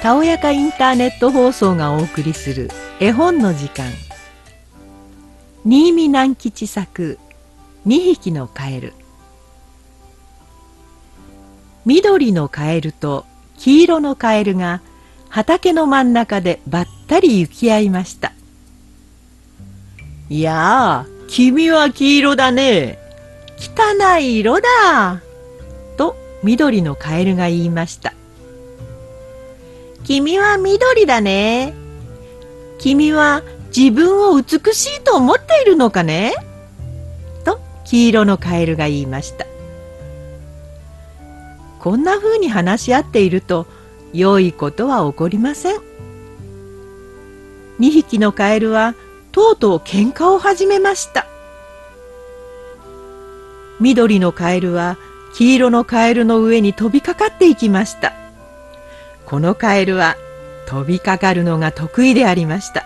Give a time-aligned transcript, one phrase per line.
[0.00, 2.70] たおやかインターネット放送がお送りする
[3.00, 3.90] 絵本の時間。
[5.64, 7.18] 新見南吉作
[7.86, 8.92] 2匹のカエル。
[11.84, 13.24] 緑のカエルと
[13.58, 14.82] 黄色のカエルが
[15.30, 18.32] 畑の真ん中でばったり行き合いました。
[20.28, 23.03] いやあ君は黄色だね。
[23.58, 25.22] 汚い色だ
[25.96, 28.14] と緑のカエルが言いました
[30.04, 31.72] 君は緑だね。
[32.78, 33.42] 君は
[33.74, 36.34] 自分を美しいと思っているのかね
[37.42, 39.46] と黄色のカエルが言いました。
[41.80, 43.66] こんな風に話し合っていると
[44.12, 45.76] 良いことは起こりません。
[47.80, 48.94] 2匹のカエルは
[49.32, 51.26] とうとう喧嘩を始めました。
[53.80, 54.96] 緑のカエルは
[55.34, 58.12] 黄色のカエルの上に飛びかかっていきました。
[59.26, 60.16] このカエルは
[60.66, 62.84] 飛びかかるのが得意でありました。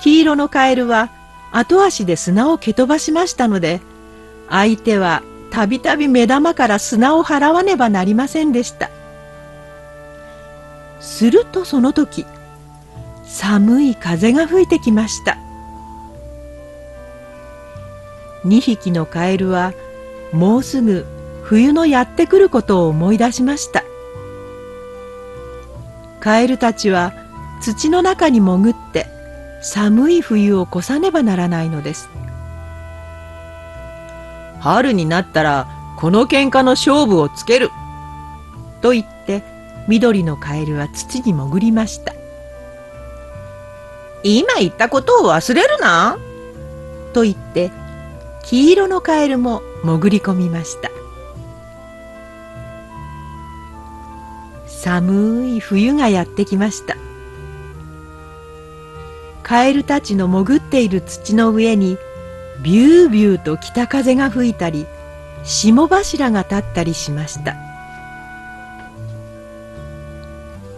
[0.00, 1.10] 黄色のカエルは
[1.52, 3.80] 後足で砂を蹴飛ばしましたので
[4.48, 8.90] 相手はたびたび目玉から砂を払わねばなりませんでした。
[11.00, 12.24] するとその時
[13.24, 15.36] 寒い風が吹いてきました。
[18.44, 19.72] 2匹のカエルは
[20.32, 21.04] もうすぐ
[21.42, 23.84] 冬のやってくることを思い出しました。
[26.20, 27.12] カエルたちは
[27.62, 29.06] 土の中に潜って
[29.62, 32.08] 寒い冬を越さねばならないのです。
[34.60, 37.70] 春になったらこの喧嘩の勝負をつける。
[38.80, 39.42] と言って
[39.88, 42.14] 緑のカエルは土に潜りました。
[44.22, 46.18] 今言ったことを忘れるな。
[47.12, 47.70] と言って
[48.44, 50.90] 黄色のカエルも潜り込みました。
[54.66, 56.96] 寒い冬がやってきました。
[59.42, 61.98] カエルたちの潜っている土の上に
[62.62, 64.86] ビュービューと北風が吹いたり
[65.44, 67.56] 霜柱が立ったりしました。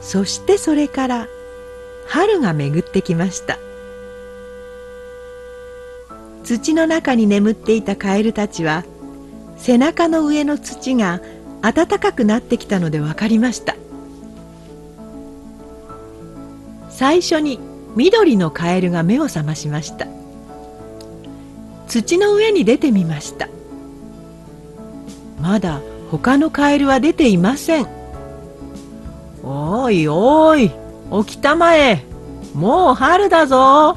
[0.00, 1.28] そしてそれから
[2.06, 3.58] 春が巡ってきました。
[6.44, 8.84] 土の中に眠っていたカエルたちは
[9.56, 11.20] 背中の上の土が
[11.62, 13.76] 暖かくなってきたので分かりました。
[16.90, 17.58] 最初に
[17.94, 20.06] 緑のカエルが目を覚ましました。
[21.86, 23.48] 土の上に出てみました。
[25.40, 25.80] まだ
[26.10, 27.86] 他のカエルは出ていません。
[29.44, 30.70] おいおい
[31.24, 32.04] 起きたまえ
[32.54, 33.96] もう春だぞ。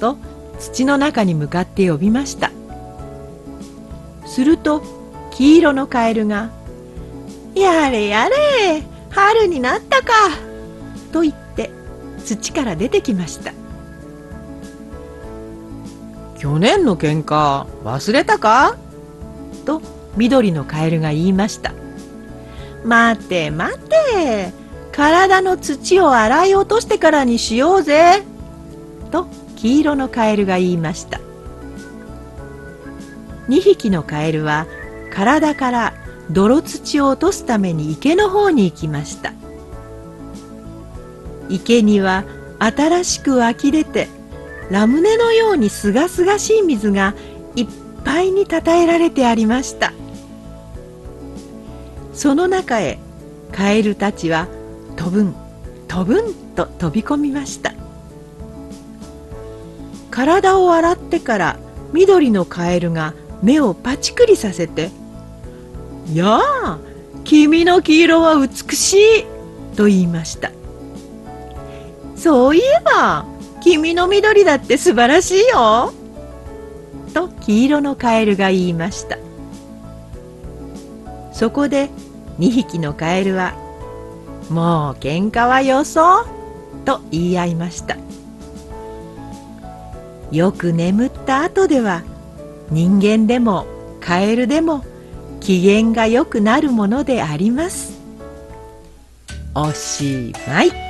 [0.00, 0.16] と
[0.58, 2.50] 土の中に向かって呼びました。
[4.26, 4.82] すると
[5.30, 6.50] 黄色のカエルが
[7.54, 10.12] 「やれやれ春になったか」
[11.12, 11.70] と言って
[12.24, 13.52] 土から出てきました。
[16.38, 18.76] 去年の喧嘩忘れたか？
[19.64, 19.82] と
[20.16, 21.72] 緑のカエルが言いました。
[22.84, 24.52] 待て待て
[24.92, 28.22] 体の土を洗い落としてからにしようぜ。
[29.10, 29.26] と
[29.58, 31.20] 黄色のカエルが言いました。
[33.48, 34.66] 2匹のカエルは
[35.12, 35.94] 体から
[36.30, 39.32] 泥土を落とすために池の方に行きました。
[41.48, 42.24] 池には
[42.60, 44.06] 新しく湧き出て
[44.70, 47.14] ラムネのようにすがすがしい水が
[47.56, 47.66] いっ
[48.04, 49.92] ぱいにたたえられてありました。
[52.12, 52.98] その中へ
[53.50, 54.46] カエルたちは
[54.96, 55.34] 飛ぶん
[55.88, 57.77] 飛ぶんと飛び込みました。
[60.18, 61.58] 体を洗ってから
[61.92, 64.90] 緑のカエルが目をパチクリさせて
[66.12, 66.78] 「やあ
[67.22, 69.24] 君の黄色は美しい」
[69.78, 70.50] と言いました
[72.16, 73.26] そういえば
[73.60, 75.92] 君の緑だって素晴らしいよ」
[77.14, 79.18] と黄色のカエルが言いました。
[81.32, 81.88] そこで
[82.40, 83.54] 2匹のカエルは
[84.50, 86.26] 「もう喧嘩はよそう」
[86.84, 87.96] と言い合いました。
[90.30, 92.02] よく眠った後では
[92.70, 93.66] 人間でも
[94.00, 94.84] カエルでも
[95.40, 97.98] 機嫌が良くなるものであります。
[99.54, 100.87] おしまい。